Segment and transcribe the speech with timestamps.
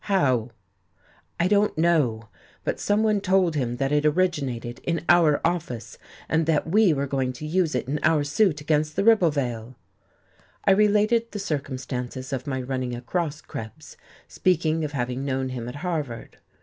[0.05, 0.49] "How?"
[1.39, 2.29] "I don't know.
[2.63, 7.33] But someone told him that it originated in our office, and that we were going
[7.33, 9.75] to use it in our suit against the Ribblevale."
[10.65, 13.95] I related the circumstances of my running across Krebs,
[14.27, 16.39] speaking of having known him at Harvard.